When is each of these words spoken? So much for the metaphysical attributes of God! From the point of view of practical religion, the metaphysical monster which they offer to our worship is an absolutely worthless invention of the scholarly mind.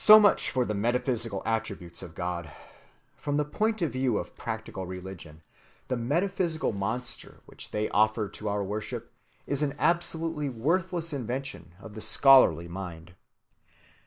So 0.03 0.19
much 0.19 0.49
for 0.49 0.65
the 0.65 0.73
metaphysical 0.73 1.43
attributes 1.45 2.01
of 2.01 2.15
God! 2.15 2.49
From 3.17 3.37
the 3.37 3.45
point 3.45 3.83
of 3.83 3.91
view 3.91 4.17
of 4.17 4.35
practical 4.35 4.87
religion, 4.87 5.43
the 5.89 5.95
metaphysical 5.95 6.71
monster 6.71 7.41
which 7.45 7.69
they 7.69 7.87
offer 7.89 8.27
to 8.27 8.49
our 8.49 8.63
worship 8.63 9.11
is 9.45 9.61
an 9.61 9.75
absolutely 9.77 10.49
worthless 10.49 11.13
invention 11.13 11.73
of 11.79 11.93
the 11.93 12.01
scholarly 12.01 12.67
mind. 12.67 13.13